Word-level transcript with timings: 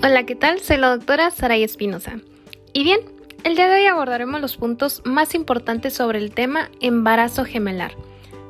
Hola, 0.00 0.24
¿qué 0.26 0.36
tal? 0.36 0.60
Soy 0.60 0.76
la 0.76 0.90
doctora 0.90 1.32
Saray 1.32 1.64
Espinosa. 1.64 2.20
Y 2.72 2.84
bien, 2.84 3.00
el 3.42 3.56
día 3.56 3.68
de 3.68 3.80
hoy 3.80 3.86
abordaremos 3.86 4.40
los 4.40 4.56
puntos 4.56 5.02
más 5.04 5.34
importantes 5.34 5.92
sobre 5.92 6.20
el 6.20 6.30
tema 6.30 6.70
embarazo 6.80 7.44
gemelar, 7.44 7.96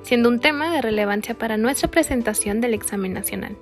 siendo 0.03 0.29
un 0.29 0.41
tema 0.41 0.71
de 0.71 0.83
relevancia 0.83 1.39
para 1.39 1.57
nuestra 1.57 1.91
presentación 1.91 2.61
del 2.61 2.75
examen 2.75 3.15
nacional. 3.15 3.57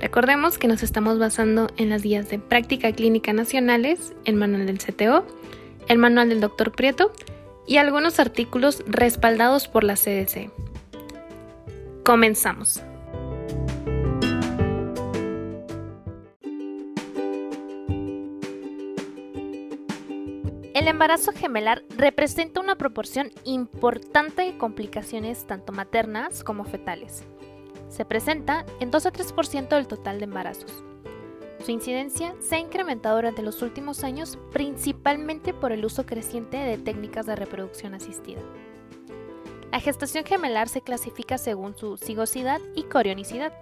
Recordemos 0.00 0.58
que 0.58 0.68
nos 0.68 0.84
estamos 0.84 1.18
basando 1.18 1.66
en 1.76 1.88
las 1.88 2.02
guías 2.02 2.28
de 2.28 2.38
práctica 2.38 2.92
clínica 2.92 3.32
nacionales, 3.32 4.12
el 4.24 4.36
manual 4.36 4.66
del 4.66 4.78
CTO, 4.78 5.26
el 5.88 5.98
manual 5.98 6.28
del 6.28 6.40
doctor 6.40 6.70
Prieto 6.70 7.10
y 7.66 7.78
algunos 7.78 8.20
artículos 8.20 8.84
respaldados 8.86 9.66
por 9.66 9.82
la 9.82 9.94
CDC. 9.94 10.52
Comenzamos. 12.04 12.80
El 20.76 20.88
embarazo 20.88 21.32
gemelar 21.32 21.82
representa 21.96 22.60
una 22.60 22.76
proporción 22.76 23.30
importante 23.44 24.42
de 24.42 24.58
complicaciones 24.58 25.46
tanto 25.46 25.72
maternas 25.72 26.44
como 26.44 26.64
fetales. 26.64 27.24
Se 27.88 28.04
presenta 28.04 28.66
en 28.78 28.90
2 28.90 29.06
a 29.06 29.10
3% 29.10 29.68
del 29.68 29.86
total 29.86 30.18
de 30.18 30.24
embarazos. 30.24 30.84
Su 31.64 31.70
incidencia 31.70 32.34
se 32.40 32.56
ha 32.56 32.58
incrementado 32.58 33.16
durante 33.16 33.40
los 33.40 33.62
últimos 33.62 34.04
años 34.04 34.38
principalmente 34.52 35.54
por 35.54 35.72
el 35.72 35.82
uso 35.82 36.04
creciente 36.04 36.58
de 36.58 36.76
técnicas 36.76 37.24
de 37.24 37.36
reproducción 37.36 37.94
asistida. 37.94 38.42
La 39.72 39.80
gestación 39.80 40.26
gemelar 40.26 40.68
se 40.68 40.82
clasifica 40.82 41.38
según 41.38 41.74
su 41.74 41.96
cigosidad 41.96 42.60
y 42.74 42.82
corionicidad. 42.82 43.54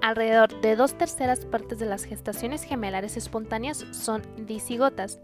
Alrededor 0.00 0.62
de 0.62 0.76
dos 0.76 0.94
terceras 0.94 1.44
partes 1.44 1.78
de 1.78 1.86
las 1.86 2.04
gestaciones 2.04 2.62
gemelares 2.62 3.18
espontáneas 3.18 3.84
son 3.92 4.22
disigotas, 4.46 5.20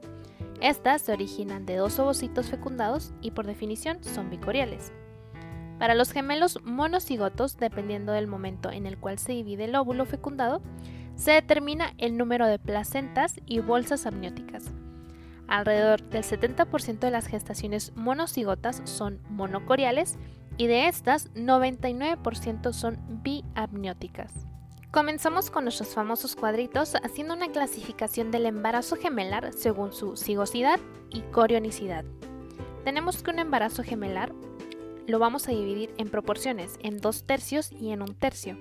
estas 0.61 1.03
se 1.03 1.13
originan 1.13 1.67
de 1.67 1.77
dos 1.77 1.99
ovocitos 1.99 2.49
fecundados 2.49 3.13
y 3.21 3.31
por 3.31 3.47
definición 3.47 4.03
son 4.03 4.31
bicoriales. 4.31 4.93
Para 5.79 5.95
los 5.95 6.13
gemelos 6.13 6.59
monocigotos, 6.65 7.57
dependiendo 7.57 8.13
del 8.13 8.27
momento 8.27 8.71
en 8.71 8.87
el 8.87 8.99
cual 8.99 9.19
se 9.19 9.33
divide 9.33 9.65
el 9.65 9.77
óvulo 9.77 10.05
fecundado, 10.07 10.61
se 11.15 11.33
determina 11.33 11.95
el 11.99 12.17
número 12.17 12.47
de 12.47 12.59
placentas 12.59 13.41
y 13.47 13.61
bolsas 13.61 14.07
amnióticas. 14.07 14.73
Alrededor 15.47 16.03
del 16.11 16.25
70% 16.25 16.99
de 16.99 17.11
las 17.11 17.27
gestaciones 17.27 17.93
monocigotas 17.97 18.83
son 18.85 19.21
monocoriales 19.31 20.19
y 20.59 20.67
de 20.67 20.89
estas 20.89 21.33
99% 21.35 22.73
son 22.73 22.99
biamnióticas. 23.23 24.47
Comenzamos 24.91 25.51
con 25.51 25.65
nuestros 25.65 25.91
famosos 25.91 26.35
cuadritos 26.35 26.95
haciendo 27.03 27.35
una 27.35 27.53
clasificación 27.53 28.31
del 28.31 28.47
embarazo 28.47 28.97
gemelar 28.97 29.53
según 29.53 29.93
su 29.93 30.17
cigosidad 30.17 30.81
y 31.11 31.21
corionicidad. 31.31 32.07
Tenemos 32.85 33.23
que 33.23 33.31
un 33.31 33.39
embarazo 33.39 33.83
gemelar 33.83 34.33
lo 35.07 35.19
vamos 35.19 35.47
a 35.47 35.51
dividir 35.51 35.93
en 35.99 36.09
proporciones, 36.09 36.79
en 36.83 36.99
dos 36.99 37.25
tercios 37.25 37.71
y 37.73 37.91
en 37.91 38.01
un 38.01 38.15
tercio. 38.15 38.57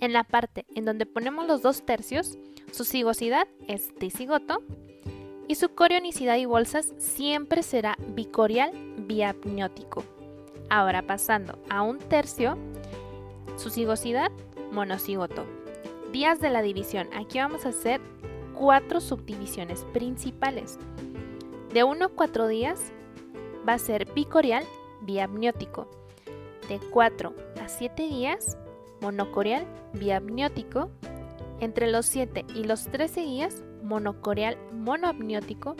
En 0.00 0.12
la 0.12 0.24
parte 0.24 0.66
en 0.74 0.84
donde 0.84 1.06
ponemos 1.06 1.46
los 1.46 1.62
dos 1.62 1.86
tercios, 1.86 2.36
su 2.70 2.84
cigosidad 2.84 3.48
es 3.66 3.94
dicigoto 3.98 4.62
y 5.48 5.54
su 5.54 5.70
corionicidad 5.70 6.36
y 6.36 6.44
bolsas 6.44 6.92
siempre 6.98 7.62
será 7.62 7.96
bicorial 8.08 8.70
biapniótico. 8.98 10.04
Ahora 10.68 11.02
pasando 11.02 11.58
a 11.70 11.80
un 11.80 11.98
tercio, 11.98 12.58
su 13.56 13.70
cigosidad 13.70 14.30
monocigoto. 14.74 15.46
Días 16.12 16.40
de 16.40 16.50
la 16.50 16.60
división. 16.60 17.08
Aquí 17.14 17.38
vamos 17.38 17.64
a 17.64 17.70
hacer 17.70 18.00
cuatro 18.54 19.00
subdivisiones 19.00 19.84
principales. 19.92 20.78
De 21.72 21.84
1 21.84 22.04
a 22.04 22.08
4 22.08 22.46
días 22.48 22.92
va 23.66 23.74
a 23.74 23.78
ser 23.78 24.12
bicorial 24.12 24.64
biamniótico. 25.02 25.88
De 26.68 26.78
4 26.90 27.34
a 27.62 27.68
7 27.68 28.02
días 28.02 28.58
monocorial 29.00 29.66
biamniótico. 29.94 30.90
Entre 31.60 31.90
los 31.90 32.06
7 32.06 32.44
y 32.54 32.64
los 32.64 32.84
13 32.86 33.22
días 33.22 33.62
monocorial 33.82 34.58
monoamniótico. 34.72 35.76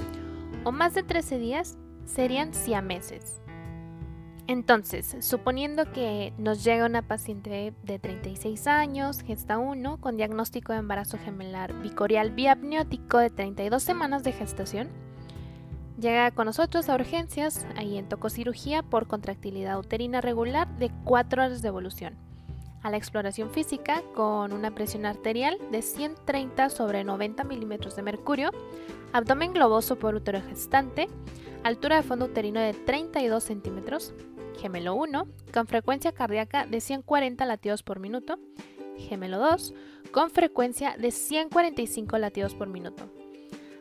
O 0.64 0.72
más 0.72 0.94
de 0.94 1.02
13 1.02 1.38
días 1.38 1.76
serían 2.06 2.54
siameses. 2.54 3.43
Entonces, 4.46 5.16
suponiendo 5.20 5.90
que 5.90 6.34
nos 6.36 6.64
llega 6.64 6.84
una 6.84 7.00
paciente 7.00 7.72
de 7.82 7.98
36 7.98 8.66
años, 8.66 9.20
gesta 9.22 9.56
1, 9.56 10.00
con 10.00 10.18
diagnóstico 10.18 10.74
de 10.74 10.80
embarazo 10.80 11.16
gemelar 11.18 11.72
bicorial 11.80 12.30
biapniótico 12.30 13.18
de 13.18 13.30
32 13.30 13.82
semanas 13.82 14.22
de 14.22 14.32
gestación, 14.32 14.88
llega 15.98 16.30
con 16.32 16.44
nosotros 16.44 16.90
a 16.90 16.94
urgencias, 16.94 17.66
ahí 17.76 17.96
en 17.96 18.06
tococirugía 18.06 18.82
por 18.82 19.06
contractilidad 19.06 19.78
uterina 19.78 20.20
regular 20.20 20.68
de 20.76 20.90
4 21.04 21.42
horas 21.42 21.62
de 21.62 21.68
evolución, 21.68 22.14
a 22.82 22.90
la 22.90 22.98
exploración 22.98 23.48
física 23.48 24.02
con 24.14 24.52
una 24.52 24.74
presión 24.74 25.06
arterial 25.06 25.56
de 25.72 25.80
130 25.80 26.68
sobre 26.68 27.02
90 27.02 27.44
milímetros 27.44 27.96
de 27.96 28.02
mercurio, 28.02 28.50
abdomen 29.14 29.54
globoso 29.54 29.98
por 29.98 30.14
útero 30.14 30.42
gestante, 30.42 31.08
altura 31.62 31.96
de 31.96 32.02
fondo 32.02 32.26
uterino 32.26 32.60
de 32.60 32.74
32 32.74 33.42
centímetros, 33.42 34.12
gemelo 34.60 34.94
1, 34.94 35.26
con 35.52 35.66
frecuencia 35.66 36.12
cardíaca 36.12 36.66
de 36.66 36.80
140 36.80 37.44
latidos 37.44 37.82
por 37.82 38.00
minuto, 38.00 38.38
gemelo 38.96 39.38
2, 39.38 39.74
con 40.12 40.30
frecuencia 40.30 40.96
de 40.98 41.10
145 41.10 42.18
latidos 42.18 42.54
por 42.54 42.68
minuto. 42.68 43.10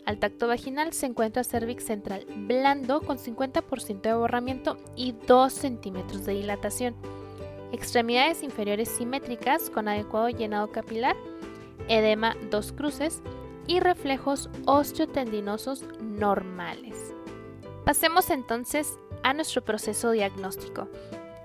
Al 0.06 0.20
tacto 0.20 0.48
vaginal 0.48 0.92
se 0.94 1.06
encuentra 1.06 1.44
cervix 1.44 1.86
central 1.86 2.26
blando 2.36 3.02
con 3.02 3.18
50% 3.18 4.02
de 4.02 4.14
borramiento 4.14 4.78
y 4.96 5.14
2 5.28 5.54
centímetros 5.54 6.26
de 6.26 6.34
dilatación. 6.34 6.96
Extremidades 7.72 8.44
inferiores 8.44 8.90
simétricas 8.90 9.70
con 9.70 9.88
adecuado 9.88 10.30
llenado 10.30 10.72
capilar, 10.72 11.16
edema 11.88 12.36
dos 12.52 12.72
cruces 12.72 13.22
y 13.66 13.80
reflejos 13.80 14.50
osteotendinosos 14.66 15.86
normales. 16.02 17.16
Pasemos 17.86 18.30
entonces 18.30 18.98
a 19.24 19.34
nuestro 19.34 19.64
proceso 19.64 20.12
diagnóstico. 20.12 20.90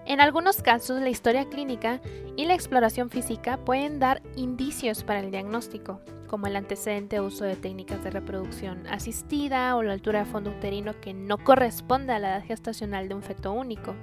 En 0.05 0.21
algunos 0.21 0.63
casos, 0.63 1.01
la 1.01 1.11
historia 1.11 1.49
clínica 1.49 2.01
y 2.37 2.47
la 2.47 2.55
exploración 2.55 3.11
física 3.11 3.59
pueden 3.59 3.99
dar 3.99 4.23
indicios 4.37 5.05
para 5.05 5.21
el 5.21 5.31
diagnóstico, 5.31 6.01
como 6.27 6.47
el 6.47 6.57
antecedente 6.57 7.21
uso 7.21 7.45
de 7.45 7.57
técnicas 7.57 8.03
de 8.03 8.11
reproducción 8.11 8.87
asistida 8.87 9.77
o 9.77 9.83
la 9.83 9.93
altura 9.93 10.21
de 10.21 10.31
fondo 10.31 10.51
uterino 10.51 10.99
que 11.01 11.13
no 11.13 11.37
corresponde 11.39 12.13
a 12.13 12.19
la 12.19 12.37
edad 12.37 12.47
gestacional 12.47 13.09
de 13.09 13.15
un 13.17 13.23
feto 13.23 13.53
único. 13.53 13.95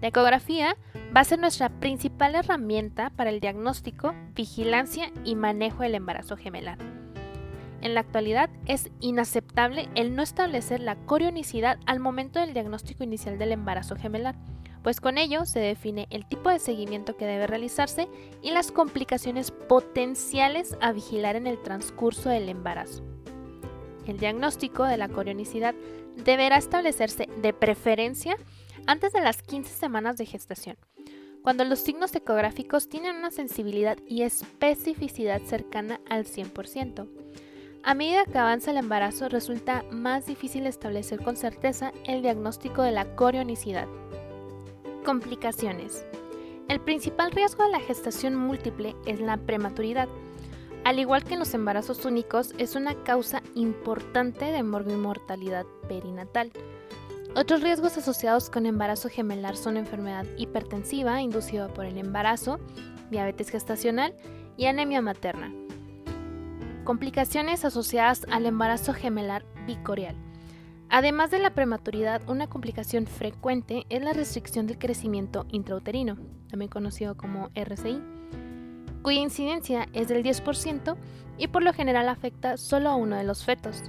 La 0.00 0.08
ecografía 0.08 0.76
va 1.16 1.22
a 1.22 1.24
ser 1.24 1.38
nuestra 1.38 1.70
principal 1.70 2.34
herramienta 2.34 3.10
para 3.10 3.30
el 3.30 3.40
diagnóstico, 3.40 4.14
vigilancia 4.34 5.10
y 5.24 5.34
manejo 5.34 5.82
del 5.82 5.94
embarazo 5.94 6.36
gemelar. 6.36 6.97
En 7.80 7.94
la 7.94 8.00
actualidad 8.00 8.50
es 8.66 8.90
inaceptable 9.00 9.88
el 9.94 10.16
no 10.16 10.22
establecer 10.22 10.80
la 10.80 10.96
corionicidad 10.96 11.78
al 11.86 12.00
momento 12.00 12.40
del 12.40 12.52
diagnóstico 12.52 13.04
inicial 13.04 13.38
del 13.38 13.52
embarazo 13.52 13.94
gemelar, 13.94 14.34
pues 14.82 15.00
con 15.00 15.18
ello 15.18 15.44
se 15.44 15.60
define 15.60 16.06
el 16.10 16.26
tipo 16.26 16.50
de 16.50 16.58
seguimiento 16.58 17.16
que 17.16 17.26
debe 17.26 17.46
realizarse 17.46 18.08
y 18.42 18.50
las 18.50 18.72
complicaciones 18.72 19.50
potenciales 19.50 20.76
a 20.80 20.92
vigilar 20.92 21.36
en 21.36 21.46
el 21.46 21.62
transcurso 21.62 22.30
del 22.30 22.48
embarazo. 22.48 23.04
El 24.06 24.18
diagnóstico 24.18 24.84
de 24.84 24.96
la 24.96 25.08
corionicidad 25.08 25.74
deberá 26.24 26.56
establecerse 26.56 27.28
de 27.42 27.52
preferencia 27.52 28.36
antes 28.86 29.12
de 29.12 29.20
las 29.20 29.42
15 29.42 29.72
semanas 29.74 30.16
de 30.16 30.26
gestación, 30.26 30.78
cuando 31.42 31.64
los 31.64 31.80
signos 31.80 32.14
ecográficos 32.14 32.88
tienen 32.88 33.16
una 33.16 33.30
sensibilidad 33.30 33.98
y 34.06 34.22
especificidad 34.22 35.42
cercana 35.42 36.00
al 36.08 36.24
100%. 36.24 37.06
A 37.84 37.94
medida 37.94 38.24
que 38.24 38.38
avanza 38.38 38.70
el 38.70 38.76
embarazo 38.76 39.28
resulta 39.28 39.84
más 39.90 40.26
difícil 40.26 40.66
establecer 40.66 41.22
con 41.22 41.36
certeza 41.36 41.92
el 42.04 42.22
diagnóstico 42.22 42.82
de 42.82 42.92
la 42.92 43.14
corionicidad. 43.14 43.86
Complicaciones. 45.04 46.04
El 46.68 46.80
principal 46.80 47.30
riesgo 47.30 47.64
de 47.64 47.70
la 47.70 47.80
gestación 47.80 48.34
múltiple 48.34 48.94
es 49.06 49.20
la 49.20 49.38
prematuridad. 49.38 50.08
Al 50.84 50.98
igual 50.98 51.24
que 51.24 51.34
en 51.34 51.40
los 51.40 51.54
embarazos 51.54 52.04
únicos, 52.04 52.52
es 52.58 52.74
una 52.74 52.94
causa 53.04 53.42
importante 53.54 54.46
de 54.46 54.62
mortalidad 54.62 55.64
perinatal. 55.88 56.50
Otros 57.34 57.62
riesgos 57.62 57.96
asociados 57.96 58.50
con 58.50 58.66
embarazo 58.66 59.08
gemelar 59.08 59.56
son 59.56 59.76
enfermedad 59.76 60.26
hipertensiva 60.36 61.22
inducida 61.22 61.68
por 61.68 61.84
el 61.84 61.96
embarazo, 61.96 62.58
diabetes 63.10 63.50
gestacional 63.50 64.14
y 64.56 64.66
anemia 64.66 65.00
materna. 65.00 65.52
Complicaciones 66.88 67.66
asociadas 67.66 68.26
al 68.30 68.46
embarazo 68.46 68.94
gemelar 68.94 69.44
bicorial. 69.66 70.16
Además 70.88 71.30
de 71.30 71.38
la 71.38 71.50
prematuridad, 71.50 72.22
una 72.30 72.46
complicación 72.46 73.06
frecuente 73.06 73.84
es 73.90 74.02
la 74.02 74.14
restricción 74.14 74.66
del 74.66 74.78
crecimiento 74.78 75.44
intrauterino, 75.50 76.16
también 76.48 76.70
conocido 76.70 77.14
como 77.14 77.50
RCI, 77.54 78.02
cuya 79.02 79.20
incidencia 79.20 79.86
es 79.92 80.08
del 80.08 80.24
10% 80.24 80.96
y 81.36 81.48
por 81.48 81.62
lo 81.62 81.74
general 81.74 82.08
afecta 82.08 82.56
solo 82.56 82.88
a 82.88 82.96
uno 82.96 83.16
de 83.16 83.24
los 83.24 83.44
fetos. 83.44 83.82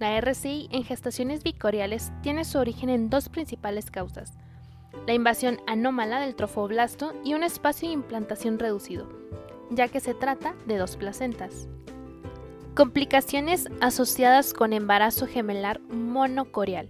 La 0.00 0.16
RCI 0.16 0.70
en 0.72 0.84
gestaciones 0.84 1.42
bicoriales 1.42 2.12
tiene 2.22 2.46
su 2.46 2.56
origen 2.56 2.88
en 2.88 3.10
dos 3.10 3.28
principales 3.28 3.90
causas, 3.90 4.38
la 5.06 5.12
invasión 5.12 5.58
anómala 5.66 6.18
del 6.18 6.34
trofoblasto 6.34 7.12
y 7.26 7.34
un 7.34 7.42
espacio 7.42 7.88
de 7.88 7.92
implantación 7.92 8.58
reducido, 8.58 9.06
ya 9.68 9.88
que 9.88 10.00
se 10.00 10.14
trata 10.14 10.54
de 10.64 10.78
dos 10.78 10.96
placentas. 10.96 11.68
Complicaciones 12.74 13.68
asociadas 13.82 14.54
con 14.54 14.72
embarazo 14.72 15.26
gemelar 15.26 15.80
monocorial. 15.90 16.88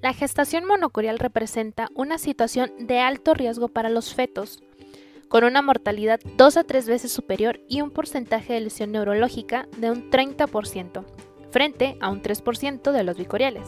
La 0.00 0.12
gestación 0.12 0.64
monocorial 0.64 1.18
representa 1.18 1.88
una 1.96 2.18
situación 2.18 2.70
de 2.78 3.00
alto 3.00 3.34
riesgo 3.34 3.66
para 3.66 3.88
los 3.88 4.14
fetos, 4.14 4.62
con 5.28 5.42
una 5.42 5.60
mortalidad 5.60 6.20
2 6.36 6.56
a 6.56 6.62
3 6.62 6.86
veces 6.86 7.10
superior 7.10 7.58
y 7.68 7.80
un 7.80 7.90
porcentaje 7.90 8.52
de 8.52 8.60
lesión 8.60 8.92
neurológica 8.92 9.66
de 9.76 9.90
un 9.90 10.08
30%, 10.08 11.04
frente 11.50 11.96
a 12.00 12.08
un 12.08 12.22
3% 12.22 12.92
de 12.92 13.02
los 13.02 13.16
bicoriales. 13.16 13.66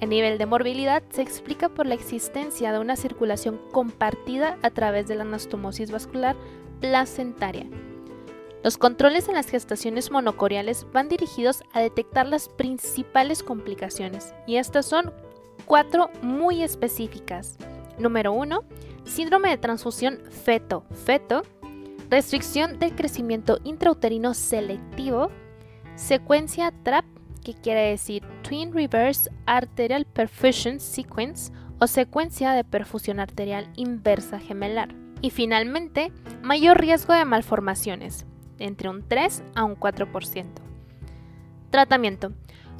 El 0.00 0.08
nivel 0.08 0.38
de 0.38 0.46
morbilidad 0.46 1.02
se 1.10 1.20
explica 1.20 1.68
por 1.68 1.84
la 1.84 1.94
existencia 1.94 2.72
de 2.72 2.78
una 2.78 2.96
circulación 2.96 3.60
compartida 3.72 4.56
a 4.62 4.70
través 4.70 5.06
de 5.06 5.16
la 5.16 5.24
anastomosis 5.24 5.90
vascular 5.90 6.34
placentaria. 6.80 7.66
Los 8.62 8.76
controles 8.76 9.28
en 9.28 9.34
las 9.34 9.48
gestaciones 9.48 10.10
monocoriales 10.10 10.86
van 10.92 11.08
dirigidos 11.08 11.62
a 11.72 11.80
detectar 11.80 12.26
las 12.26 12.48
principales 12.50 13.42
complicaciones 13.42 14.34
y 14.46 14.56
estas 14.56 14.84
son 14.84 15.14
cuatro 15.64 16.10
muy 16.20 16.62
específicas. 16.62 17.56
Número 17.98 18.32
1. 18.32 18.62
Síndrome 19.04 19.48
de 19.48 19.56
transfusión 19.56 20.20
feto-feto, 20.44 21.42
restricción 22.10 22.78
del 22.78 22.94
crecimiento 22.94 23.60
intrauterino 23.64 24.34
selectivo, 24.34 25.30
secuencia 25.96 26.72
TRAP 26.82 27.06
que 27.42 27.54
quiere 27.54 27.88
decir 27.88 28.22
Twin 28.42 28.74
Reverse 28.74 29.30
Arterial 29.46 30.04
Perfusion 30.04 30.80
Sequence 30.80 31.50
o 31.78 31.86
secuencia 31.86 32.52
de 32.52 32.64
perfusión 32.64 33.20
arterial 33.20 33.70
inversa 33.76 34.38
gemelar. 34.38 34.94
Y 35.22 35.30
finalmente, 35.30 36.12
mayor 36.42 36.78
riesgo 36.78 37.14
de 37.14 37.24
malformaciones, 37.24 38.26
entre 38.60 38.88
un 38.88 39.06
3 39.06 39.42
a 39.54 39.64
un 39.64 39.74
4%. 39.74 40.44
Tratamiento. 41.70 42.32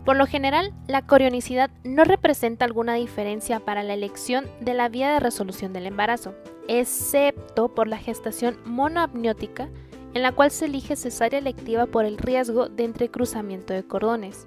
Por 0.05 0.17
lo 0.17 0.27
general, 0.27 0.73
la 0.87 1.06
corionicidad 1.06 1.71
no 1.85 2.05
representa 2.05 2.65
alguna 2.65 2.94
diferencia 2.94 3.61
para 3.61 3.82
la 3.82 3.94
elección 3.94 4.47
de 4.61 4.75
la 4.75 4.88
vía 4.88 5.12
de 5.12 5.21
resolución 5.21 5.73
del 5.73 5.87
embarazo, 5.87 6.35
excepto 6.69 7.75
por 7.75 7.88
la 7.88 7.99
gestación 7.99 8.56
monoamniótica 8.65 9.69
en 10.15 10.23
la 10.23 10.32
cual 10.32 10.50
se 10.50 10.65
elige 10.65 10.97
cesárea 10.97 11.38
electiva 11.38 11.87
por 11.87 12.05
el 12.05 12.19
riesgo 12.19 12.69
de 12.69 12.85
entrecruzamiento 12.85 13.75
de 13.75 13.85
cordones. 13.85 14.47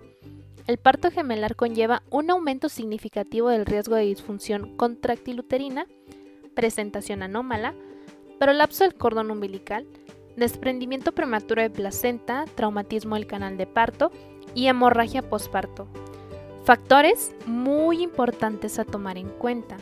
El 0.68 0.78
parto 0.78 1.12
gemelar 1.12 1.56
conlleva 1.56 2.04
un 2.10 2.30
aumento 2.30 2.70
significativo 2.70 3.50
del 3.50 3.66
riesgo 3.66 3.96
de 3.96 4.04
disfunción 4.04 4.76
contráctil 4.78 5.40
uterina, 5.40 5.88
presentación 6.54 7.22
anómala, 7.22 7.74
prolapso 8.40 8.84
del 8.84 8.96
cordón 8.96 9.32
umbilical, 9.32 9.86
desprendimiento 10.36 11.12
prematuro 11.12 11.62
de 11.62 11.70
placenta, 11.70 12.46
traumatismo 12.56 13.16
del 13.16 13.28
canal 13.28 13.58
de 13.58 13.68
parto 13.68 14.12
y 14.56 14.68
hemorragia 14.68 15.22
posparto. 15.22 15.88
Factores 16.64 17.36
muy 17.46 18.02
importantes 18.02 18.80
a 18.80 18.86
tomar 18.86 19.18
en 19.18 19.30
cuenta. 19.30 19.78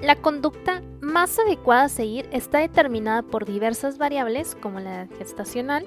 La 0.00 0.16
conducta 0.16 0.82
más 1.00 1.38
adecuada 1.38 1.84
a 1.84 1.88
seguir 1.88 2.28
está 2.32 2.58
determinada 2.58 3.22
por 3.22 3.44
diversas 3.44 3.98
variables 3.98 4.56
como 4.60 4.80
la 4.80 5.06
gestacional, 5.18 5.86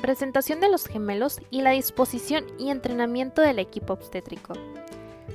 presentación 0.00 0.60
de 0.60 0.70
los 0.70 0.86
gemelos 0.86 1.40
y 1.50 1.60
la 1.62 1.72
disposición 1.72 2.46
y 2.58 2.70
entrenamiento 2.70 3.42
del 3.42 3.58
equipo 3.58 3.92
obstétrico. 3.92 4.54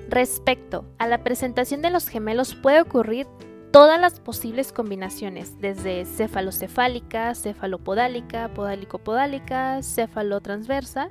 Respecto 0.10 0.86
a 0.98 1.08
la 1.08 1.24
presentación 1.24 1.82
de 1.82 1.90
los 1.90 2.08
gemelos 2.08 2.56
puede 2.56 2.82
ocurrir 2.82 3.28
todas 3.76 4.00
las 4.00 4.22
posibles 4.22 4.72
combinaciones, 4.72 5.60
desde 5.60 6.06
cefalocefálica, 6.06 7.36
cefalopodálica, 7.36 8.48
podálico-podálica, 8.54 9.84
cefalotransversa. 9.84 11.10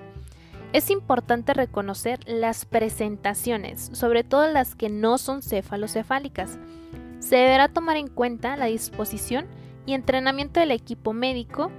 Es 0.72 0.88
importante 0.88 1.52
reconocer 1.52 2.20
las 2.24 2.64
presentaciones, 2.64 3.90
sobre 3.92 4.24
todo 4.24 4.46
las 4.46 4.76
que 4.76 4.88
no 4.88 5.18
son 5.18 5.42
cefalocefálicas, 5.42 6.58
se 7.18 7.36
deberá 7.36 7.68
tomar 7.68 7.98
en 7.98 8.08
cuenta 8.08 8.56
la 8.56 8.64
disposición 8.64 9.44
y 9.84 9.92
entrenamiento 9.92 10.58
del 10.58 10.70
equipo 10.70 11.12
médico 11.12 11.70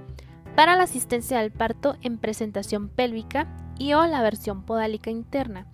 para 0.54 0.76
la 0.76 0.84
asistencia 0.84 1.40
al 1.40 1.50
parto 1.50 1.96
en 2.00 2.16
presentación 2.16 2.88
pélvica 2.90 3.48
y 3.76 3.94
o 3.94 4.06
la 4.06 4.22
versión 4.22 4.62
podálica 4.62 5.10
interna. 5.10 5.66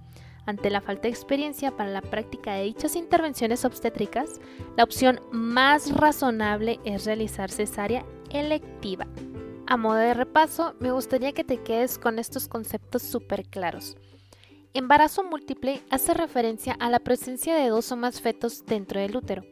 Ante 0.44 0.70
la 0.70 0.80
falta 0.80 1.02
de 1.02 1.10
experiencia 1.10 1.76
para 1.76 1.90
la 1.90 2.02
práctica 2.02 2.54
de 2.54 2.64
dichas 2.64 2.96
intervenciones 2.96 3.64
obstétricas, 3.64 4.40
la 4.76 4.84
opción 4.84 5.20
más 5.30 5.94
razonable 5.94 6.80
es 6.84 7.04
realizar 7.04 7.50
cesárea 7.50 8.04
electiva. 8.30 9.06
A 9.66 9.76
modo 9.76 9.96
de 9.96 10.14
repaso, 10.14 10.74
me 10.80 10.90
gustaría 10.90 11.32
que 11.32 11.44
te 11.44 11.58
quedes 11.58 11.96
con 11.98 12.18
estos 12.18 12.48
conceptos 12.48 13.02
súper 13.02 13.44
claros. 13.44 13.96
Embarazo 14.74 15.22
múltiple 15.22 15.80
hace 15.90 16.12
referencia 16.14 16.72
a 16.80 16.90
la 16.90 16.98
presencia 16.98 17.54
de 17.54 17.68
dos 17.68 17.92
o 17.92 17.96
más 17.96 18.20
fetos 18.20 18.66
dentro 18.66 19.00
del 19.00 19.16
útero. 19.16 19.44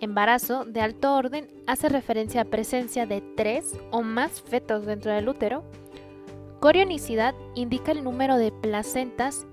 Embarazo 0.00 0.64
de 0.64 0.80
alto 0.80 1.14
orden 1.14 1.48
hace 1.66 1.88
referencia 1.88 2.42
a 2.42 2.44
presencia 2.44 3.06
de 3.06 3.22
tres 3.36 3.78
o 3.90 4.02
más 4.02 4.40
fetos 4.40 4.86
dentro 4.86 5.12
del 5.12 5.28
útero. 5.28 5.64
Corionicidad 6.60 7.34
indica 7.54 7.92
el 7.92 8.04
número 8.04 8.36
de 8.36 8.52
placentas 8.52 9.46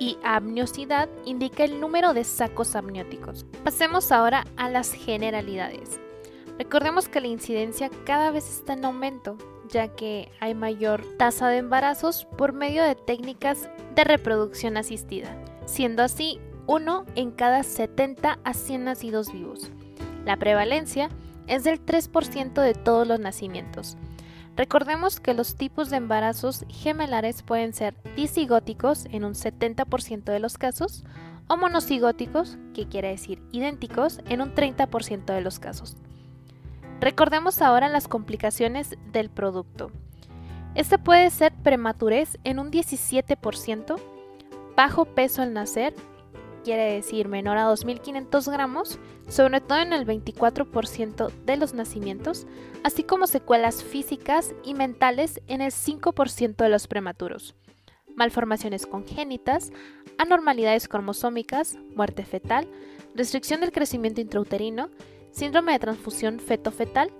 y 0.00 0.18
amniosidad 0.24 1.08
indica 1.24 1.62
el 1.62 1.78
número 1.78 2.14
de 2.14 2.24
sacos 2.24 2.74
amnióticos. 2.74 3.46
Pasemos 3.62 4.10
ahora 4.10 4.44
a 4.56 4.68
las 4.68 4.92
generalidades. 4.92 6.00
Recordemos 6.58 7.08
que 7.08 7.20
la 7.20 7.28
incidencia 7.28 7.90
cada 8.04 8.30
vez 8.30 8.48
está 8.50 8.72
en 8.72 8.84
aumento, 8.86 9.36
ya 9.68 9.88
que 9.88 10.32
hay 10.40 10.54
mayor 10.54 11.04
tasa 11.18 11.48
de 11.48 11.58
embarazos 11.58 12.26
por 12.36 12.52
medio 12.52 12.82
de 12.82 12.94
técnicas 12.94 13.68
de 13.94 14.04
reproducción 14.04 14.76
asistida, 14.76 15.36
siendo 15.66 16.02
así 16.02 16.40
uno 16.66 17.04
en 17.14 17.30
cada 17.30 17.62
70 17.62 18.40
a 18.42 18.54
100 18.54 18.84
nacidos 18.84 19.32
vivos. 19.32 19.70
La 20.24 20.38
prevalencia 20.38 21.10
es 21.46 21.64
del 21.64 21.84
3% 21.84 22.62
de 22.62 22.74
todos 22.74 23.06
los 23.06 23.20
nacimientos. 23.20 23.96
Recordemos 24.60 25.20
que 25.20 25.32
los 25.32 25.54
tipos 25.54 25.88
de 25.88 25.96
embarazos 25.96 26.66
gemelares 26.68 27.42
pueden 27.42 27.72
ser 27.72 27.94
disigóticos 28.14 29.06
en 29.06 29.24
un 29.24 29.32
70% 29.32 30.24
de 30.24 30.38
los 30.38 30.58
casos 30.58 31.02
o 31.48 31.56
monocigóticos, 31.56 32.58
que 32.74 32.86
quiere 32.86 33.08
decir 33.08 33.42
idénticos, 33.52 34.20
en 34.28 34.42
un 34.42 34.54
30% 34.54 35.24
de 35.24 35.40
los 35.40 35.60
casos. 35.60 35.96
Recordemos 37.00 37.62
ahora 37.62 37.88
las 37.88 38.06
complicaciones 38.06 38.98
del 39.10 39.30
producto. 39.30 39.92
Este 40.74 40.98
puede 40.98 41.30
ser 41.30 41.54
prematurez 41.62 42.36
en 42.44 42.58
un 42.58 42.70
17%, 42.70 43.98
bajo 44.76 45.06
peso 45.06 45.40
al 45.40 45.54
nacer, 45.54 45.94
quiere 46.62 46.94
decir 46.94 47.28
menor 47.28 47.56
a 47.58 47.66
2.500 47.66 48.50
gramos, 48.50 48.98
sobre 49.28 49.60
todo 49.60 49.78
en 49.78 49.92
el 49.92 50.06
24% 50.06 51.30
de 51.44 51.56
los 51.56 51.74
nacimientos, 51.74 52.46
así 52.84 53.02
como 53.02 53.26
secuelas 53.26 53.82
físicas 53.82 54.54
y 54.64 54.74
mentales 54.74 55.40
en 55.46 55.60
el 55.60 55.72
5% 55.72 56.56
de 56.56 56.68
los 56.68 56.86
prematuros, 56.86 57.54
malformaciones 58.14 58.86
congénitas, 58.86 59.72
anormalidades 60.18 60.88
cromosómicas, 60.88 61.78
muerte 61.94 62.24
fetal, 62.24 62.68
restricción 63.14 63.60
del 63.60 63.72
crecimiento 63.72 64.20
intrauterino, 64.20 64.90
síndrome 65.32 65.72
de 65.72 65.78
transfusión 65.78 66.40
feto-fetal, 66.40 67.10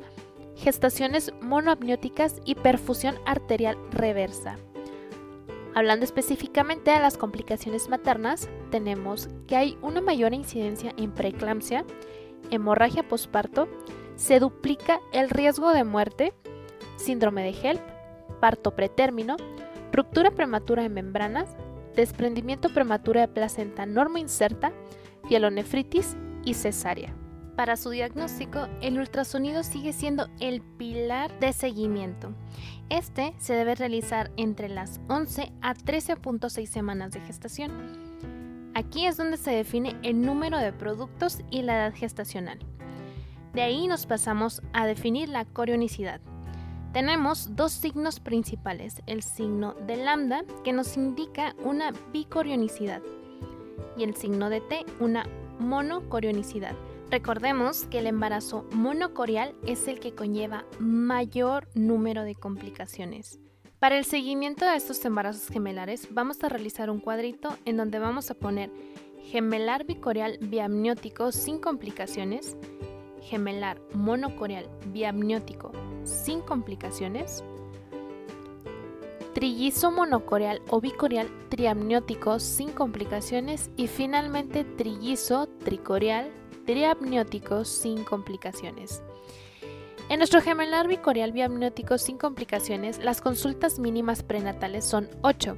gestaciones 0.56 1.32
monoamnióticas 1.40 2.37
y 2.44 2.54
perfusión 2.54 3.16
arterial 3.25 3.76
reversa. 3.90 4.59
Hablando 5.75 6.05
específicamente 6.05 6.91
de 6.91 6.99
las 6.99 7.17
complicaciones 7.17 7.89
maternas, 7.89 8.49
tenemos 8.71 9.29
que 9.47 9.57
hay 9.57 9.79
una 9.83 10.00
mayor 10.00 10.35
incidencia 10.35 10.93
en 10.97 11.12
preeclampsia, 11.12 11.85
hemorragia 12.50 13.07
posparto, 13.07 13.69
se 14.17 14.41
duplica 14.41 15.00
el 15.12 15.31
riesgo 15.31 15.73
de 15.73 15.85
muerte, 15.85 16.35
síndrome 16.97 17.43
de 17.43 17.50
HELP, 17.50 17.81
parto 18.41 18.75
pretérmino, 18.75 19.37
ruptura 19.93 20.33
prematura 20.33 20.83
de 20.83 20.89
membranas, 20.89 21.49
desprendimiento 21.95 22.69
prematuro 22.71 23.21
de 23.21 23.29
placenta 23.29 23.87
norma 23.87 24.19
inserta, 24.19 24.73
pielonefritis 25.29 26.17
y 26.45 26.55
cesárea. 26.55 27.15
Para 27.57 27.76
su 27.76 27.90
diagnóstico, 27.90 28.69
el 28.80 28.99
ultrasonido 28.99 29.62
sigue 29.62 29.92
siendo 29.92 30.28
el 30.40 30.62
pilar 30.62 31.38
de 31.40 31.52
seguimiento. 31.52 32.33
Este 32.88 33.35
se 33.38 33.54
debe 33.54 33.75
realizar 33.75 34.30
entre 34.37 34.69
las 34.69 35.00
11 35.09 35.52
a 35.61 35.75
13.6 35.75 36.66
semanas 36.66 37.12
de 37.12 37.21
gestación. 37.21 37.71
Aquí 38.75 39.07
es 39.07 39.16
donde 39.16 39.37
se 39.37 39.50
define 39.50 39.97
el 40.02 40.23
número 40.23 40.59
de 40.59 40.73
productos 40.73 41.40
y 41.50 41.62
la 41.62 41.76
edad 41.76 41.95
gestacional. 41.95 42.59
De 43.52 43.62
ahí 43.62 43.88
nos 43.88 44.07
pasamos 44.07 44.62
a 44.73 44.87
definir 44.87 45.28
la 45.28 45.45
corionicidad. 45.45 46.21
Tenemos 46.92 47.54
dos 47.57 47.73
signos 47.73 48.21
principales, 48.21 49.02
el 49.07 49.23
signo 49.23 49.75
de 49.87 49.97
lambda 49.97 50.45
que 50.64 50.73
nos 50.73 50.97
indica 50.97 51.54
una 51.64 51.92
bicorionicidad 52.12 53.02
y 53.97 54.04
el 54.04 54.16
signo 54.16 54.50
de 54.50 54.61
T 54.61 54.85
una 54.99 55.25
monocorionicidad. 55.59 56.75
Recordemos 57.11 57.87
que 57.87 57.99
el 57.99 58.07
embarazo 58.07 58.64
monocorial 58.71 59.52
es 59.67 59.88
el 59.88 59.99
que 59.99 60.14
conlleva 60.14 60.64
mayor 60.79 61.67
número 61.75 62.23
de 62.23 62.37
complicaciones. 62.37 63.40
Para 63.81 63.99
el 63.99 64.05
seguimiento 64.05 64.64
de 64.64 64.76
estos 64.76 65.05
embarazos 65.05 65.49
gemelares 65.49 66.07
vamos 66.12 66.45
a 66.45 66.49
realizar 66.49 66.88
un 66.88 67.00
cuadrito 67.00 67.57
en 67.64 67.76
donde 67.76 67.99
vamos 67.99 68.31
a 68.31 68.35
poner 68.35 68.71
gemelar 69.25 69.87
bicorial 69.87 70.38
biamniótico 70.40 71.33
sin 71.33 71.59
complicaciones, 71.59 72.57
gemelar 73.23 73.81
monocorial 73.93 74.69
biamniótico 74.93 75.73
sin 76.05 76.40
complicaciones, 76.40 77.43
trillizo 79.35 79.90
monocorial 79.90 80.62
o 80.69 80.81
bicorial 80.81 81.29
triamniótico 81.49 82.38
sin 82.38 82.71
complicaciones 82.71 83.69
y 83.76 83.88
finalmente 83.88 84.62
trillizo 84.62 85.49
tricorial 85.49 86.31
triamniótico 86.67 87.64
sin 87.64 88.05
complicaciones. 88.05 89.02
En 90.09 90.19
nuestro 90.19 90.40
gemelar 90.40 90.88
bicorial 90.88 91.33
biamniótico 91.33 91.97
sin 91.97 92.19
complicaciones, 92.19 92.99
las 92.99 93.21
consultas 93.21 93.79
mínimas 93.79 94.23
prenatales 94.23 94.85
son 94.85 95.09
8. 95.23 95.57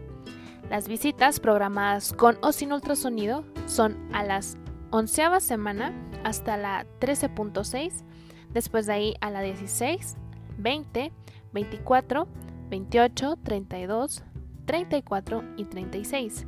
Las 0.68 0.88
visitas 0.88 1.40
programadas 1.40 2.12
con 2.12 2.37
o 2.42 2.52
sin 2.52 2.73
ultrasonido 2.73 3.44
son 3.66 3.97
a 4.12 4.23
las 4.23 4.59
11 4.90 5.40
semana 5.40 5.92
hasta 6.23 6.56
la 6.56 6.87
13.6, 7.00 8.04
después 8.52 8.87
de 8.87 8.92
ahí 8.92 9.14
a 9.21 9.30
la 9.30 9.40
16, 9.40 10.16
20, 10.59 11.12
24, 11.52 12.28
28, 12.68 13.38
32, 13.42 14.23
34 14.66 15.44
y 15.56 15.64
36. 15.64 16.47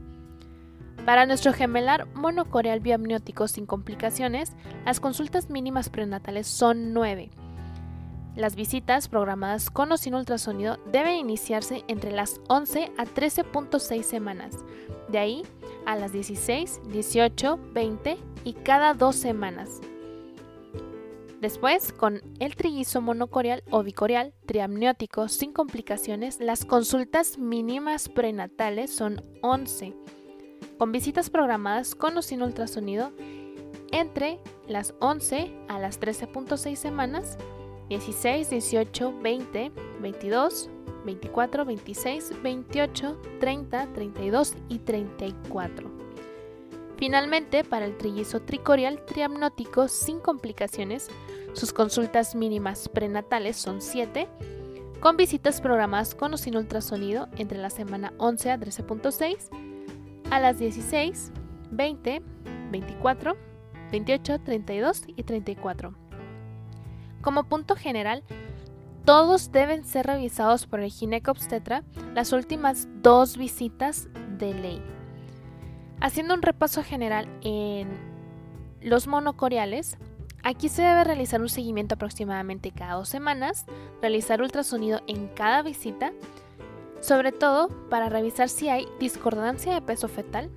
Para 1.05 1.27
nuestro 1.27 1.53
gemelar 1.53 2.07
monocoreal 2.15 2.81
biamniótico 2.81 3.47
sin 3.47 3.67
complicaciones, 3.67 4.53
las 4.87 5.01
consultas 5.01 5.51
mínimas 5.51 5.91
prenatales 5.91 6.47
son 6.47 6.95
9. 6.95 7.31
Las 8.37 8.57
visitas 8.57 9.09
programadas 9.09 9.71
con 9.71 9.93
o 9.93 9.97
sin 9.97 10.15
ultrasonido 10.15 10.79
deben 10.91 11.17
iniciarse 11.17 11.85
entre 11.87 12.11
las 12.11 12.41
11 12.49 12.91
a 12.99 13.05
13.6 13.05 14.03
semanas, 14.03 14.65
de 15.09 15.19
ahí 15.19 15.43
a 15.87 15.95
las 15.95 16.13
16, 16.13 16.81
18, 16.89 17.59
20 17.73 18.17
y 18.45 18.53
cada 18.55 18.95
dos 18.95 19.15
semanas. 19.17 19.81
Después, 21.41 21.93
con 21.93 22.23
el 22.41 22.57
trillizo 22.57 23.03
monocorial 23.03 23.63
o 23.71 23.83
bicorial 23.83 24.33
triamniótico 24.47 25.29
sin 25.29 25.53
complicaciones, 25.53 26.41
las 26.41 26.65
consultas 26.65 27.39
mínimas 27.39 28.09
prenatales 28.09 28.91
son 28.91 29.23
11, 29.43 29.95
con 30.79 30.93
visitas 30.93 31.31
programadas 31.31 31.95
con 31.95 32.17
o 32.17 32.23
sin 32.23 32.43
ultrasonido 32.43 33.13
entre 33.93 34.41
las 34.67 34.95
11 35.01 35.53
a 35.69 35.79
las 35.79 36.01
13.6 36.01 36.77
semanas, 36.77 37.39
16, 37.89 38.51
18, 38.51 39.15
20, 39.21 39.73
22, 40.01 40.71
24, 41.05 41.65
26, 41.65 42.43
28, 42.43 43.23
30, 43.41 43.87
32 43.93 44.55
y 44.69 44.79
34. 44.79 45.91
Finalmente, 46.97 47.65
para 47.65 47.85
el 47.85 47.97
trillizo 47.97 48.41
tricorial 48.41 49.05
triamnótico 49.05 49.89
sin 49.89 50.21
complicaciones, 50.21 51.09
sus 51.53 51.73
consultas 51.73 52.35
mínimas 52.35 52.89
prenatales 52.89 53.57
son 53.57 53.81
7, 53.81 54.29
con 55.01 55.17
visitas 55.17 55.61
programadas 55.61 56.15
con 56.15 56.33
o 56.35 56.37
sin 56.37 56.57
ultrasonido 56.57 57.29
entre 57.37 57.59
la 57.59 57.71
semana 57.71 58.15
11 58.19 58.51
a 58.51 58.59
13.6, 58.59 59.49
a 60.31 60.41
las 60.41 60.59
16, 60.59 61.33
20, 61.71 62.23
24, 62.71 63.37
28, 63.91 64.41
32 64.41 65.03
y 65.17 65.23
34. 65.23 65.95
Como 67.21 67.45
punto 67.45 67.77
general, 67.77 68.23
todos 69.05 69.53
deben 69.53 69.85
ser 69.85 70.07
revisados 70.07 70.67
por 70.67 70.81
el 70.81 70.91
ginecobstetra 70.91 71.85
las 72.15 72.33
últimas 72.33 72.89
dos 73.03 73.37
visitas 73.37 74.09
de 74.39 74.55
ley. 74.55 74.83
Haciendo 76.01 76.35
un 76.35 76.43
repaso 76.43 76.83
general 76.83 77.29
en 77.43 77.89
los 78.81 79.07
monocoriales, 79.07 79.97
aquí 80.43 80.69
se 80.69 80.83
debe 80.83 81.05
realizar 81.05 81.41
un 81.41 81.49
seguimiento 81.49 81.95
aproximadamente 81.95 82.73
cada 82.73 82.95
dos 82.95 83.09
semanas, 83.09 83.65
realizar 84.01 84.43
ultrasonido 84.43 85.01
en 85.07 85.29
cada 85.29 85.63
visita, 85.63 86.13
sobre 87.05 87.33
todo 87.33 87.69
para 87.91 88.09
revisar 88.09 88.49
si 88.49 88.71
hay 88.71 88.89
discordancia 88.99 89.75
de 89.75 89.83
peso 89.83 90.09
fetal, 90.09 90.51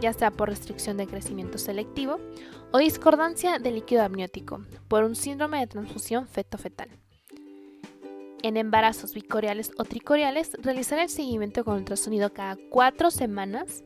ya 0.00 0.12
sea 0.12 0.32
por 0.32 0.48
restricción 0.48 0.96
de 0.96 1.06
crecimiento 1.06 1.58
selectivo 1.58 2.18
o 2.72 2.78
discordancia 2.78 3.60
de 3.60 3.70
líquido 3.70 4.02
amniótico 4.02 4.62
por 4.88 5.04
un 5.04 5.14
síndrome 5.14 5.60
de 5.60 5.68
transfusión 5.68 6.26
feto-fetal. 6.26 6.88
En 8.42 8.56
embarazos 8.56 9.14
bicoriales 9.14 9.70
o 9.78 9.84
tricoriales, 9.84 10.56
realizar 10.60 10.98
el 10.98 11.08
seguimiento 11.08 11.64
con 11.64 11.76
ultrasonido 11.76 12.32
cada 12.32 12.56
cuatro 12.68 13.12
semanas 13.12 13.84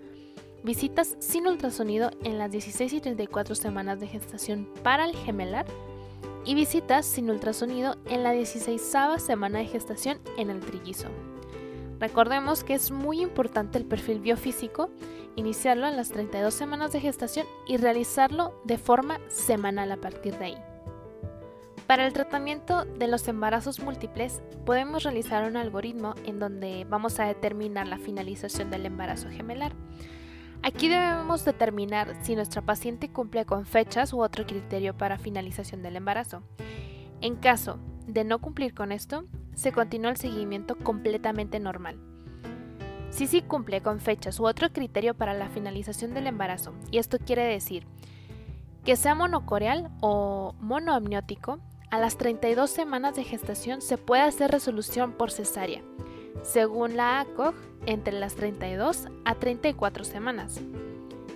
visitas 0.65 1.17
sin 1.19 1.47
ultrasonido 1.47 2.11
en 2.25 2.39
las 2.39 2.51
16 2.51 2.95
y 2.95 3.01
34 3.03 3.55
semanas 3.55 4.01
de 4.01 4.07
gestación 4.07 4.71
para 4.83 5.05
el 5.05 5.15
gemelar 5.15 5.67
y 6.47 6.55
visitas 6.55 7.05
sin 7.05 7.29
ultrasonido 7.29 7.99
en 8.07 8.23
la 8.23 8.33
16 8.33 8.81
semana 9.19 9.59
de 9.59 9.67
gestación 9.67 10.19
en 10.39 10.49
el 10.49 10.61
trillizo. 10.61 11.11
Recordemos 11.99 12.63
que 12.63 12.75
es 12.75 12.91
muy 12.91 13.21
importante 13.21 13.79
el 13.79 13.87
perfil 13.87 14.21
biofísico, 14.21 14.91
iniciarlo 15.35 15.87
en 15.87 15.97
las 15.97 16.11
32 16.11 16.53
semanas 16.53 16.93
de 16.93 17.01
gestación 17.01 17.47
y 17.67 17.79
realizarlo 17.79 18.61
de 18.65 18.79
forma 18.79 19.19
semanal 19.29 19.91
a 19.93 19.97
partir 19.97 20.37
de 20.39 20.45
ahí. 20.45 20.59
Para 21.87 22.05
el 22.07 22.13
tratamiento 22.13 22.85
de 22.85 23.07
los 23.07 23.29
embarazos 23.29 23.79
múltiples 23.79 24.43
podemos 24.65 25.05
realizar 25.05 25.49
un 25.49 25.57
algoritmo 25.57 26.15
en 26.25 26.41
donde 26.41 26.85
vamos 26.89 27.21
a 27.21 27.27
determinar 27.27 27.87
la 27.87 27.99
finalización 27.99 28.71
del 28.71 28.87
embarazo 28.87 29.29
gemelar. 29.31 29.73
Aquí 30.63 30.89
debemos 30.89 31.45
determinar 31.45 32.17
si 32.23 32.35
nuestra 32.35 32.61
paciente 32.61 33.13
cumple 33.13 33.45
con 33.45 33.67
fechas 33.67 34.13
u 34.13 34.21
otro 34.21 34.47
criterio 34.47 34.97
para 34.97 35.17
finalización 35.17 35.83
del 35.83 35.95
embarazo. 35.95 36.43
En 37.21 37.37
caso 37.37 37.79
de 38.09 38.25
no 38.25 38.41
cumplir 38.41 38.75
con 38.75 38.91
esto, 38.91 39.25
se 39.57 39.73
continúa 39.73 40.13
el 40.13 40.17
seguimiento 40.17 40.77
completamente 40.77 41.59
normal. 41.59 41.99
Si 43.11 43.27
sí 43.27 43.43
cumple 43.43 43.81
con 43.81 43.99
fechas 43.99 44.39
u 44.39 44.47
otro 44.47 44.73
criterio 44.73 45.15
para 45.15 45.35
la 45.35 45.49
finalización 45.49 46.15
del 46.15 46.29
embarazo, 46.29 46.73
y 46.93 46.99
esto 46.99 47.19
quiere 47.19 47.43
decir 47.43 47.85
que 48.85 48.95
sea 48.95 49.17
monocoreal 49.17 49.91
o 50.01 50.55
monoamniótico, 50.61 51.59
a 51.91 51.99
las 51.99 52.17
32 52.17 52.71
semanas 52.71 53.17
de 53.17 53.25
gestación 53.25 53.83
se 53.83 53.99
puede 53.99 54.23
hacer 54.23 54.53
resolución 54.53 55.13
por 55.13 55.33
cesárea 55.33 55.83
según 56.47 56.97
la 56.97 57.21
ACOG, 57.21 57.55
entre 57.87 58.15
las 58.19 58.35
32 58.35 59.09
a 59.25 59.35
34 59.35 60.05
semanas. 60.05 60.61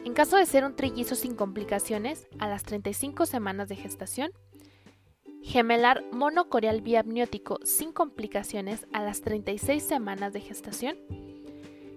En 0.04 0.14
caso 0.14 0.36
de 0.36 0.46
ser 0.46 0.64
un 0.64 0.74
trillizo 0.74 1.14
sin 1.14 1.34
complicaciones, 1.34 2.26
a 2.38 2.48
las 2.48 2.62
35 2.64 3.26
semanas 3.26 3.68
de 3.68 3.76
gestación, 3.76 4.30
gemelar 5.42 6.04
monocorial 6.12 6.80
biamniótico 6.80 7.59
sin 7.64 7.92
complicaciones 7.92 8.87
a 8.92 9.02
las 9.02 9.23
36 9.23 9.82
semanas 9.82 10.32
de 10.32 10.40
gestación, 10.40 10.97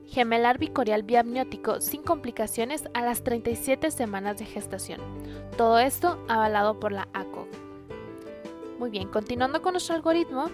gemelar 0.08 0.58
bicorial 0.58 1.04
biamniótico 1.04 1.82
sin 1.82 2.04
complicaciones 2.04 2.88
a 2.94 3.02
las 3.02 3.24
37 3.24 3.92
semanas 3.92 4.38
de 4.38 4.46
gestación. 4.46 5.02
Todo 5.58 5.80
esto 5.80 6.24
avalado 6.28 6.80
por 6.80 6.92
la 6.92 7.08
ACOG. 7.14 7.48
Muy 8.80 8.90
bien, 8.90 9.08
continuando 9.08 9.62
con 9.62 9.74
nuestro 9.74 9.96
algoritmo, 9.96 10.50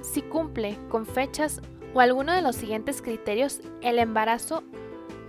si 0.00 0.22
cumple 0.22 0.76
con 0.88 1.06
fechas 1.06 1.60
o 1.94 2.00
alguno 2.00 2.32
de 2.32 2.42
los 2.42 2.56
siguientes 2.56 3.02
criterios, 3.02 3.60
el 3.82 3.98
embarazo 3.98 4.62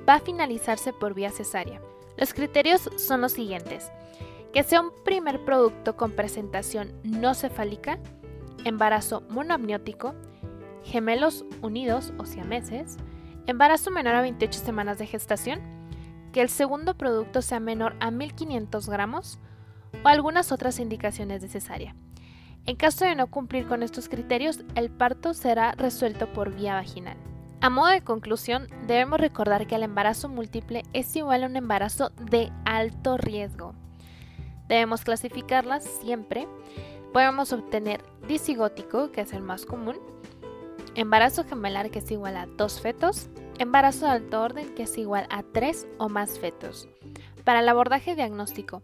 va 0.08 0.16
a 0.16 0.20
finalizarse 0.20 0.94
por 0.94 1.14
vía 1.14 1.32
cesárea. 1.32 1.82
Los 2.18 2.34
criterios 2.34 2.90
son 2.98 3.22
los 3.22 3.34
siguientes. 3.34 3.92
Que 4.54 4.64
sea 4.64 4.82
un 4.82 4.92
primer 5.04 5.44
producto 5.44 5.98
con 5.98 6.12
presentación 6.12 6.94
no 7.04 7.34
cefálica, 7.34 7.98
embarazo 8.64 9.24
monoamniótico, 9.30 10.14
gemelos 10.84 11.44
unidos 11.64 12.14
o 12.20 12.26
siameses, 12.26 12.98
embarazo 13.48 13.90
menor 13.90 14.16
a 14.16 14.22
28 14.22 14.60
semanas 14.60 15.00
de 15.00 15.08
gestación, 15.08 15.60
que 16.32 16.42
el 16.42 16.50
segundo 16.50 16.96
producto 16.96 17.42
sea 17.42 17.60
menor 17.60 17.96
a 18.00 18.12
1500 18.12 18.90
gramos 18.90 19.40
o 20.04 20.08
algunas 20.08 20.52
otras 20.52 20.80
indicaciones 20.80 21.42
de. 21.42 21.96
En 22.66 22.76
caso 22.76 23.06
de 23.06 23.16
no 23.16 23.28
cumplir 23.28 23.68
con 23.68 23.84
estos 23.84 24.08
criterios, 24.08 24.64
el 24.76 24.90
parto 24.90 25.34
será 25.34 25.74
resuelto 25.74 26.32
por 26.32 26.54
vía 26.54 26.76
vaginal. 26.76 27.18
A 27.60 27.70
modo 27.70 27.88
de 27.88 28.02
conclusión, 28.02 28.68
debemos 28.88 29.20
recordar 29.20 29.68
que 29.68 29.76
el 29.76 29.84
embarazo 29.84 30.30
múltiple 30.30 30.84
es 30.94 31.16
igual 31.16 31.44
a 31.44 31.48
un 31.48 31.56
embarazo 31.56 32.12
de 32.30 32.52
alto 32.66 33.18
riesgo. 33.18 33.74
Debemos 34.68 35.04
clasificarlas 35.04 35.84
siempre. 35.84 36.48
Podemos 37.12 37.54
obtener 37.54 38.04
disigótico, 38.28 39.12
que 39.12 39.22
es 39.22 39.34
el 39.34 39.42
más 39.42 39.66
común, 39.66 40.00
embarazo 40.96 41.44
gemelar, 41.44 41.92
que 41.92 42.00
es 42.00 42.12
igual 42.12 42.38
a 42.38 42.46
dos 42.46 42.82
fetos, 42.82 43.30
embarazo 43.60 44.06
de 44.06 44.12
alto 44.12 44.42
orden, 44.42 44.74
que 44.76 44.84
es 44.84 44.98
igual 44.98 45.28
a 45.30 45.44
tres 45.44 45.88
o 45.98 46.10
más 46.10 46.40
fetos. 46.40 46.88
Para 47.44 47.60
el 47.60 47.68
abordaje 47.68 48.16
diagnóstico, 48.16 48.82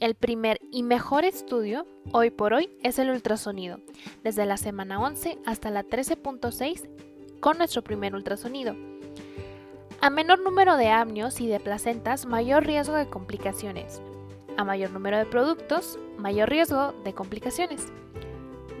el 0.00 0.14
primer 0.14 0.60
y 0.72 0.82
mejor 0.82 1.24
estudio 1.24 1.86
hoy 2.12 2.30
por 2.30 2.54
hoy 2.54 2.70
es 2.82 2.98
el 2.98 3.10
ultrasonido, 3.10 3.80
desde 4.24 4.46
la 4.46 4.56
semana 4.56 4.98
11 5.00 5.38
hasta 5.44 5.70
la 5.70 5.84
13.6 5.84 6.88
con 7.40 7.58
nuestro 7.58 7.82
primer 7.82 8.14
ultrasonido. 8.14 8.74
A 10.00 10.10
menor 10.10 10.40
número 10.40 10.76
de 10.76 10.88
amnios 10.88 11.40
y 11.40 11.48
de 11.48 11.60
placentas, 11.60 12.24
mayor 12.24 12.64
riesgo 12.64 12.94
de 12.94 13.10
complicaciones. 13.10 14.00
A 14.58 14.64
mayor 14.64 14.90
número 14.90 15.16
de 15.16 15.24
productos, 15.24 16.00
mayor 16.18 16.50
riesgo 16.50 16.92
de 17.04 17.14
complicaciones. 17.14 17.92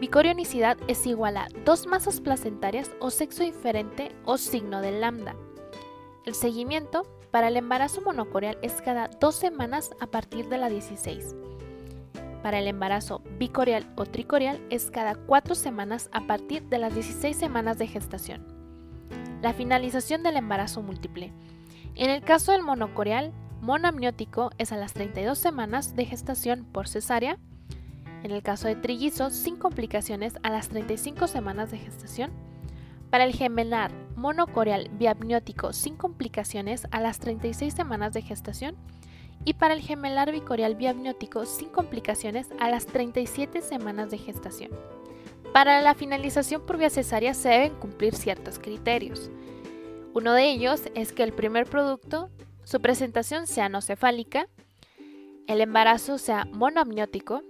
Bicorionicidad 0.00 0.76
es 0.88 1.06
igual 1.06 1.36
a 1.36 1.46
dos 1.64 1.86
masas 1.86 2.20
placentarias 2.20 2.90
o 2.98 3.10
sexo 3.10 3.44
diferente 3.44 4.10
o 4.24 4.38
signo 4.38 4.80
de 4.80 4.90
lambda. 4.90 5.36
El 6.26 6.34
seguimiento 6.34 7.06
para 7.30 7.46
el 7.46 7.56
embarazo 7.56 8.00
monocorial 8.00 8.58
es 8.60 8.82
cada 8.82 9.06
dos 9.06 9.36
semanas 9.36 9.92
a 10.00 10.08
partir 10.08 10.48
de 10.48 10.58
la 10.58 10.68
16. 10.68 11.36
Para 12.42 12.58
el 12.58 12.66
embarazo 12.66 13.22
bicorial 13.38 13.86
o 13.94 14.04
tricorial 14.04 14.60
es 14.70 14.90
cada 14.90 15.14
cuatro 15.14 15.54
semanas 15.54 16.10
a 16.12 16.26
partir 16.26 16.64
de 16.64 16.78
las 16.78 16.92
16 16.92 17.36
semanas 17.36 17.78
de 17.78 17.86
gestación. 17.86 18.44
La 19.42 19.52
finalización 19.52 20.24
del 20.24 20.38
embarazo 20.38 20.82
múltiple. 20.82 21.32
En 21.94 22.10
el 22.10 22.22
caso 22.22 22.50
del 22.50 22.62
monocorial, 22.62 23.32
monoamniótico 23.60 24.50
es 24.58 24.72
a 24.72 24.76
las 24.76 24.94
32 24.94 25.38
semanas 25.38 25.96
de 25.96 26.04
gestación 26.04 26.64
por 26.64 26.88
cesárea. 26.88 27.38
En 28.22 28.30
el 28.30 28.42
caso 28.42 28.68
de 28.68 28.76
trillizos, 28.76 29.34
sin 29.34 29.56
complicaciones 29.56 30.34
a 30.42 30.50
las 30.50 30.68
35 30.68 31.26
semanas 31.26 31.70
de 31.70 31.78
gestación. 31.78 32.30
Para 33.10 33.24
el 33.24 33.34
gemelar 33.34 33.90
monocorial 34.16 34.90
biamniótico 34.92 35.72
sin 35.72 35.96
complicaciones 35.96 36.86
a 36.90 37.00
las 37.00 37.18
36 37.18 37.72
semanas 37.72 38.12
de 38.12 38.22
gestación. 38.22 38.76
Y 39.44 39.54
para 39.54 39.74
el 39.74 39.80
gemelar 39.80 40.32
bicorial 40.32 40.74
biamniótico 40.74 41.46
sin 41.46 41.68
complicaciones 41.68 42.48
a 42.58 42.68
las 42.70 42.86
37 42.86 43.62
semanas 43.62 44.10
de 44.10 44.18
gestación. 44.18 44.72
Para 45.52 45.80
la 45.80 45.94
finalización 45.94 46.66
por 46.66 46.76
vía 46.76 46.90
cesárea 46.90 47.34
se 47.34 47.48
deben 47.48 47.74
cumplir 47.74 48.14
ciertos 48.14 48.58
criterios. 48.58 49.30
Uno 50.14 50.32
de 50.32 50.50
ellos 50.50 50.82
es 50.94 51.12
que 51.12 51.22
el 51.22 51.32
primer 51.32 51.66
producto, 51.66 52.30
su 52.68 52.82
presentación 52.82 53.46
sea 53.46 53.70
no 53.70 53.80
cefálica, 53.80 54.46
el 55.46 55.62
embarazo 55.62 56.18
sea 56.18 56.44
monoamniótico, 56.52 57.40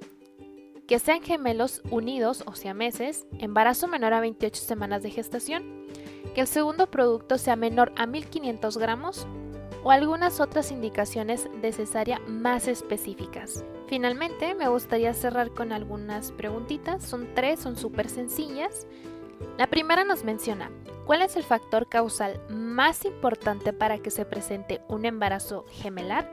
que 0.87 1.01
sean 1.01 1.23
gemelos 1.23 1.83
unidos 1.91 2.45
o 2.47 2.73
meses, 2.73 3.27
embarazo 3.41 3.89
menor 3.89 4.13
a 4.13 4.21
28 4.21 4.63
semanas 4.63 5.03
de 5.03 5.11
gestación, 5.11 5.89
que 6.37 6.43
el 6.43 6.47
segundo 6.47 6.89
producto 6.89 7.37
sea 7.37 7.57
menor 7.57 7.93
a 7.97 8.07
1500 8.07 8.79
gramos 8.79 9.27
o 9.83 9.91
algunas 9.91 10.39
otras 10.39 10.71
indicaciones 10.71 11.49
de 11.63 11.73
cesárea 11.73 12.21
más 12.29 12.69
específicas. 12.69 13.65
Finalmente, 13.89 14.55
me 14.55 14.69
gustaría 14.69 15.15
cerrar 15.15 15.51
con 15.51 15.73
algunas 15.73 16.31
preguntitas. 16.31 17.03
Son 17.03 17.27
tres, 17.35 17.59
son 17.59 17.77
súper 17.77 18.09
sencillas. 18.09 18.87
La 19.57 19.67
primera 19.69 20.05
nos 20.05 20.25
menciona, 20.25 20.71
¿cuál 21.07 21.23
es 21.23 21.37
el 21.37 21.45
factor 21.45 21.89
causal 21.89 22.41
más 22.49 23.05
importante 23.05 23.73
para 23.73 23.99
que 23.99 24.11
se 24.11 24.25
presente 24.25 24.81
un 24.89 25.05
embarazo 25.05 25.65
gemelar? 25.71 26.33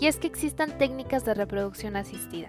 Y 0.00 0.06
es 0.06 0.18
que 0.18 0.26
existan 0.26 0.76
técnicas 0.78 1.24
de 1.24 1.34
reproducción 1.34 1.96
asistida. 1.96 2.48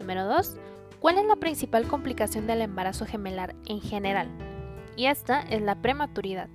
Número 0.00 0.26
2. 0.26 0.56
¿Cuál 1.00 1.18
es 1.18 1.26
la 1.26 1.36
principal 1.36 1.86
complicación 1.86 2.46
del 2.46 2.62
embarazo 2.62 3.06
gemelar 3.06 3.54
en 3.66 3.80
general? 3.80 4.28
Y 4.96 5.06
esta 5.06 5.40
es 5.40 5.62
la 5.62 5.80
prematuridad. 5.82 6.48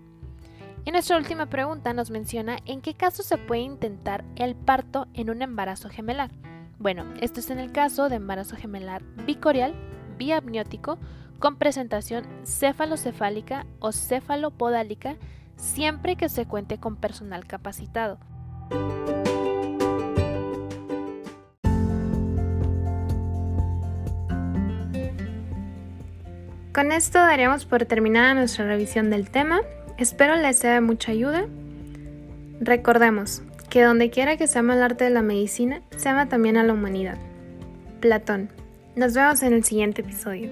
Y 0.86 0.92
nuestra 0.92 1.18
última 1.18 1.48
pregunta 1.48 1.94
nos 1.94 2.10
menciona 2.10 2.58
en 2.66 2.82
qué 2.82 2.94
caso 2.94 3.22
se 3.22 3.38
puede 3.38 3.62
intentar 3.62 4.24
el 4.36 4.56
parto 4.56 5.08
en 5.14 5.30
un 5.30 5.42
embarazo 5.42 5.90
gemelar. 5.90 6.32
Bueno, 6.80 7.06
esto 7.22 7.42
es 7.42 7.50
en 7.50 7.60
el 7.60 7.72
caso 7.72 8.10
de 8.10 8.16
embarazo 8.16 8.56
gemelar 8.56 9.04
bicorial, 9.26 9.76
biamniótico, 10.18 10.98
con 11.40 11.56
presentación 11.56 12.26
cefalocefálica 12.46 13.66
o 13.80 13.92
cefalopodálica, 13.92 15.16
siempre 15.56 16.16
que 16.16 16.30
se 16.30 16.46
cuente 16.46 16.78
con 16.78 16.96
personal 16.96 17.46
capacitado. 17.46 18.20
Con 26.74 26.92
esto 26.92 27.20
daríamos 27.20 27.66
por 27.66 27.86
terminada 27.86 28.34
nuestra 28.36 28.66
revisión 28.66 29.10
del 29.10 29.30
tema. 29.30 29.60
Espero 29.98 30.36
les 30.36 30.60
sea 30.60 30.76
de 30.76 30.82
mucha 30.82 31.12
ayuda. 31.12 31.46
Recordemos, 32.62 33.42
que 33.70 33.84
donde 33.84 34.10
quiera 34.10 34.38
que 34.38 34.48
se 34.48 34.60
ama 34.60 34.76
el 34.76 34.84
arte 34.84 35.04
de 35.04 35.10
la 35.10 35.22
medicina, 35.22 35.82
se 35.98 36.10
ama 36.10 36.28
también 36.28 36.58
a 36.58 36.64
la 36.64 36.74
humanidad. 36.74 37.18
Platón. 38.00 38.50
Nos 38.96 39.14
vemos 39.14 39.42
en 39.44 39.54
el 39.54 39.64
siguiente 39.64 40.02
episodio. 40.02 40.52